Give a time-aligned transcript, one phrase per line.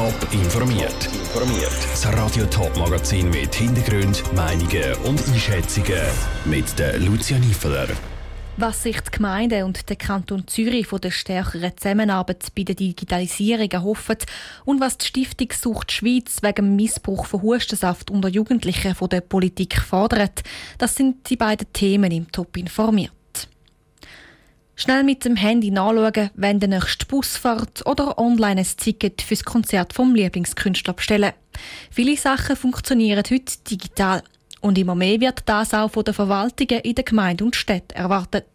[0.00, 1.10] Top informiert.
[1.12, 1.76] Informiert.
[1.90, 6.00] Das Radio Top Magazin mit Hintergrund, Meinungen und Einschätzungen
[6.46, 7.86] mit der Lucia Niefeler.
[8.56, 13.70] Was sich die Gemeinde und der Kanton Zürich von der stärkeren Zusammenarbeit bei der Digitalisierung
[13.70, 14.16] erhoffen
[14.64, 19.82] und was die Stiftung Sucht Schweiz wegen Missbrauch von Hustensaft unter Jugendlichen von der Politik
[19.82, 20.40] fordert,
[20.78, 23.12] das sind die beiden Themen im Top informiert.
[24.80, 29.44] Schnell mit dem Handy nachschauen, wenn der nächste Bus fährt oder online ein Ticket fürs
[29.44, 31.34] Konzert vom Lieblingskünstler bestellen.
[31.90, 34.22] Viele Sachen funktionieren heute digital.
[34.62, 38.46] Und immer mehr wird das auch von den Verwaltungen in den Gemeinden und Städten erwartet.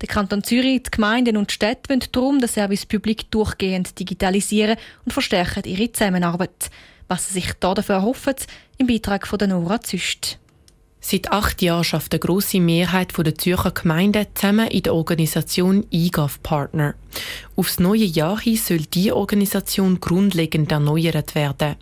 [0.00, 5.12] Der Kanton Zürich, die Gemeinden und Städte wollen darum den Service Public durchgehend digitalisieren und
[5.12, 6.70] verstärken ihre Zusammenarbeit.
[7.06, 8.34] Was sie sich dafür erhoffen,
[8.78, 10.40] im Beitrag von Nora Züst.
[11.04, 16.40] Seit acht Jahren schafft eine grosse Mehrheit der Zürcher Gemeinden zusammen in der Organisation eGov
[16.44, 16.94] Partner.
[17.56, 21.74] Aufs neue Jahr hin soll diese Organisation grundlegend erneuert werden.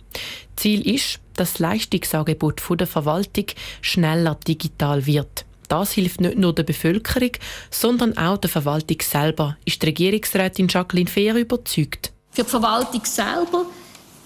[0.55, 3.45] Ziel ist, dass das Leistungsangebot der Verwaltung
[3.81, 5.45] schneller digital wird.
[5.67, 7.31] Das hilft nicht nur der Bevölkerung,
[7.69, 12.11] sondern auch der Verwaltung selber, ist die Regierungsrätin Jacqueline Fehr überzeugt.
[12.31, 13.65] Für die Verwaltung selber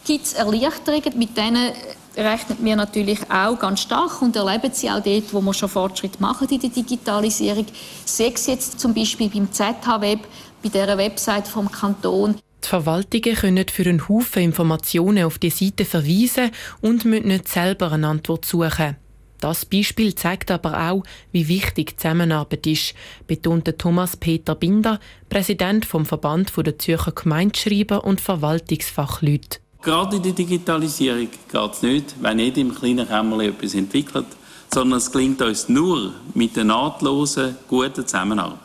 [0.08, 1.73] gibt es Erleichterungen, mit denen
[2.17, 6.22] rechnen wir natürlich auch ganz stark und erleben sie auch dort, wo wir schon Fortschritte
[6.22, 7.66] machen in der Digitalisierung.
[8.05, 10.19] Sechs jetzt zum Beispiel beim ZH-Web,
[10.63, 12.35] bei der Website vom Kanton.
[12.63, 17.91] Die Verwaltungen können für einen Haufen Informationen auf die Seite verweisen und müssen nicht selber
[17.91, 18.95] eine Antwort suchen.
[19.39, 22.95] Das Beispiel zeigt aber auch, wie wichtig Zusammenarbeit ist,
[23.27, 29.59] betonte Thomas Peter Binder, Präsident vom Verband der Zürcher Gemeindeschreiber und Verwaltungsfachleute.
[29.86, 34.25] Gerade in der Digitalisierung geht es nicht, wenn jeder im kleinen Kämmerlein etwas entwickelt,
[34.73, 38.58] sondern es gelingt uns nur mit der nahtlosen, guten Zusammenarbeit.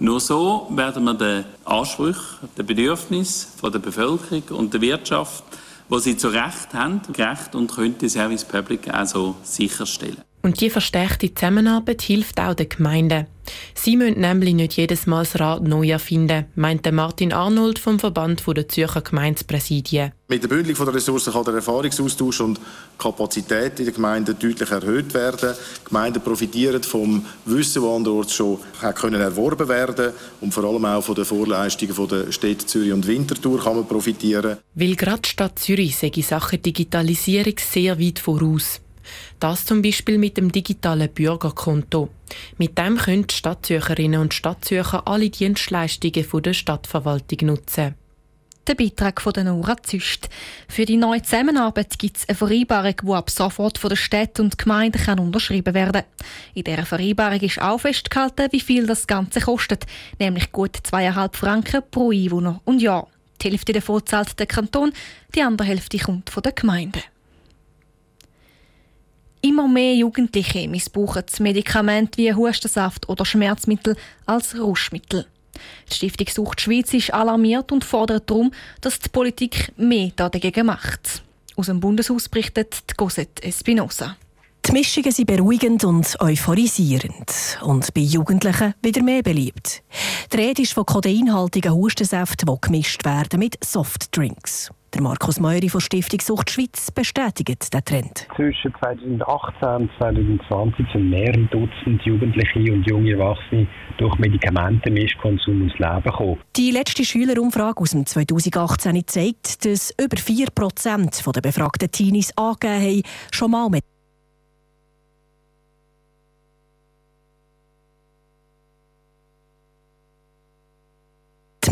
[0.00, 5.44] Nur so werden wir den Ansprüchen, den Bedürfnissen der Bevölkerung und der Wirtschaft,
[5.88, 10.20] wo sie zu Recht haben, gerecht und können die Service Public also sicherstellen.
[10.46, 13.26] Und die verstärkte Zusammenarbeit hilft auch den Gemeinden.
[13.74, 18.44] Sie müssen nämlich nicht jedes Mal das Rad neu erfinden, meinte Martin Arnold vom Verband
[18.46, 20.12] der Zürcher Gemeindepräsidien.
[20.28, 22.60] Mit der Bündelung der Ressourcen kann der Erfahrungsaustausch und
[22.96, 25.56] Kapazität in den Gemeinden deutlich erhöht werden.
[25.80, 28.60] Die Gemeinden profitieren vom Wissen, das anderorts schon
[28.94, 33.60] können erworben werden und vor allem auch von den Vorleistungen der Städte Zürich und Winterthur
[33.60, 34.58] kann man profitieren.
[34.76, 38.80] Weil gerade die Stadt Zürich sei in Sachen Digitalisierung sehr weit voraus.
[39.40, 42.08] Das zum Beispiel mit dem digitalen Bürgerkonto.
[42.58, 47.94] Mit dem können die Stadtzürcherinnen und Stadtzürcher alle Dienstleistungen der Stadtverwaltung nutzen.
[48.66, 50.28] Der Beitrag von Nora Züst.
[50.68, 54.58] Für die neue Zusammenarbeit gibt es eine Vereinbarung, die ab sofort von der Stadt und
[54.58, 56.02] Gemeinden kann unterschrieben werden
[56.52, 59.86] In dieser Vereinbarung ist auch festgehalten, wie viel das Ganze kostet,
[60.18, 63.06] nämlich gut 2,5 Franken pro Einwohner und Jahr.
[63.40, 64.92] Die Hälfte davon zahlt der Kanton,
[65.36, 67.00] die andere Hälfte kommt von der Gemeinde.
[69.46, 75.24] Immer mehr Jugendliche missbrauchen Medikamente wie Hustensaft oder Schmerzmittel als Rauschmittel.
[75.88, 81.22] Die Stiftung Sucht Schweiz ist alarmiert und fordert darum, dass die Politik mehr dagegen macht.
[81.54, 84.16] Aus dem Bundeshaus berichtet Cosette Espinosa.
[84.66, 89.84] Die Mischungen sind beruhigend und euphorisierend und bei Jugendlichen wieder mehr beliebt.
[90.32, 94.72] Die Rede ist von kodeinhaltigen Hustensäften, die gemischt werden mit Softdrinks.
[94.92, 98.26] Der Markus Meury von Stiftung Sucht Schweiz bestätigt den Trend.
[98.34, 106.02] Zwischen 2018 und 2020 sind mehrere Dutzend Jugendliche und junge Erwachsene durch Medikamentenmischkonsum ums Leben
[106.02, 106.38] gekommen.
[106.56, 113.02] Die letzte Schülerumfrage aus dem 2018 zeigt, dass über 4% der befragten Teenies angegeben haben,
[113.30, 113.84] schon mal mit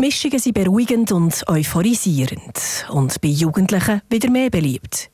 [0.05, 5.09] Mischungen sind beruhigend und euphorisierend und bei Jugendlichen wieder mehr beliebt.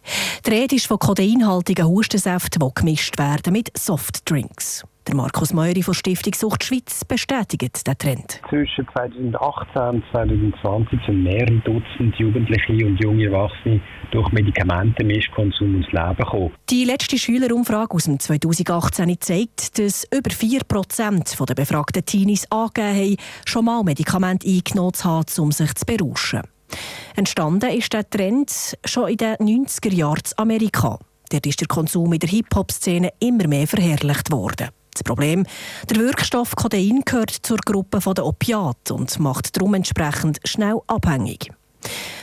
[0.46, 4.84] Die Rede ist von kodeinhaltigen Hustensäften, die gemischt werden mit Softdrinks.
[5.07, 8.39] Der Markus Meury von Stiftung Sucht Schweiz bestätigt den Trend.
[8.50, 13.81] Zwischen 2018 und 2020 sind mehrere Dutzend Jugendliche und junge Erwachsene
[14.12, 16.51] durch Medikamentenmischkonsum ums Leben gekommen.
[16.69, 23.18] Die letzte Schülerumfrage aus dem 2018 zeigt, dass über 4% der befragten Teenies angegeben haben,
[23.45, 26.42] schon mal Medikamente eingenommen zu haben, um sich zu berauschen.
[27.15, 31.00] Entstanden ist der Trend schon in den 90er Jahren in Amerika.
[31.31, 34.69] Dort ist der Konsum in der Hip-Hop-Szene immer mehr verherrlicht worden.
[34.94, 35.46] Das Problem,
[35.90, 41.52] der Wirkstoff Codein gehört zur Gruppe der Opiate und macht darum entsprechend schnell abhängig.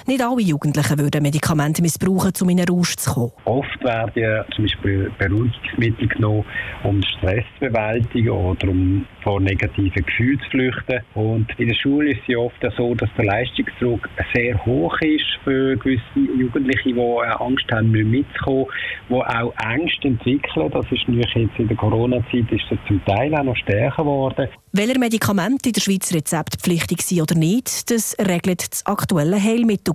[0.08, 3.32] Nicht alle Jugendlichen würden Medikamente missbrauchen, um in einen Rausch zu kommen.
[3.44, 6.46] Oft werden ja zum Beispiel Beruhigungsmittel genommen,
[6.82, 11.00] um Stress zu bewältigen oder um vor negativen Gefühlen zu flüchten.
[11.12, 15.26] Und in der Schule ist es ja oft so, dass der Leistungsdruck sehr hoch ist
[15.44, 18.64] für gewisse Jugendliche, die Angst haben, nicht mitzukommen,
[19.10, 20.70] die auch Ängste entwickeln.
[20.70, 24.48] Das ist natürlich jetzt in der Corona-Zeit ist das zum Teil auch noch stärker geworden.
[24.72, 29.36] Welche Medikamente in der Schweiz rezeptpflichtig sind oder nicht, das regelt das aktuelle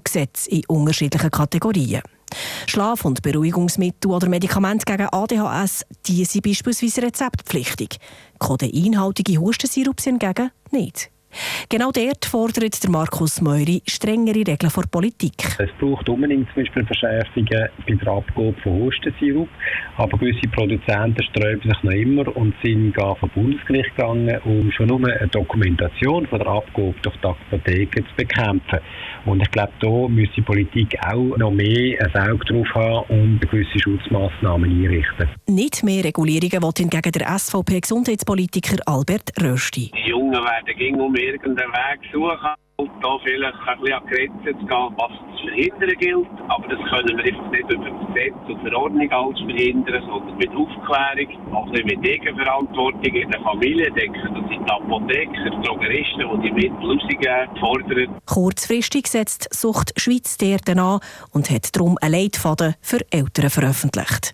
[0.04, 2.02] Heilmittelgesetz in unterschiedlichen Kategorien.
[2.66, 7.98] Schlaf- und Beruhigungsmittel oder Medikamente gegen ADHS, die sind beispielsweise rezeptpflichtig.
[8.40, 11.13] Kodeinhaltige Hustensirup hingegen nicht.
[11.70, 15.34] Genau dort fordert der Markus Meuri strengere Regeln vor Politik.
[15.58, 19.50] Es braucht unbedingt zum Beispiel Verschärfungen bei der Abgabe von Hustensirup,
[19.98, 24.88] aber gewisse Produzenten sträuben sich noch immer und sind gar vom Bundesgericht gegangen, um schon
[24.88, 28.80] nur eine Dokumentation von der Abgabe durch die Apotheken zu bekämpfen.
[29.26, 33.40] Und ich glaube, da müsste die Politik auch noch mehr ein Auge drauf haben und
[33.40, 35.30] gewisse Schutzmaßnahmen einrichten.
[35.48, 39.92] Nicht mehr Regulierungen will hingegen der SVP-Gesundheitspolitiker Albert Rösti.
[40.06, 44.60] Die Jungen werden gegen um irgendeinen Weg suchen und da vielleicht ein bisschen an Grenzen
[44.60, 46.28] zu gehen, was zu verhindern gilt.
[46.48, 51.54] Aber das können wir einfach nicht über Gesetz und Verordnung alles verhindern, sondern mit Aufklärung,
[51.54, 53.88] auch mit Eigenverantwortung in der Familie.
[53.90, 58.20] Ich denke, das sind die Apotheker, Drogeristen, die die Mittel rausgeben, fordern.
[58.26, 61.00] Kurzfristig setzt Sucht Schweiz dort an
[61.32, 64.34] und hat darum einen Leitfaden für Eltern veröffentlicht.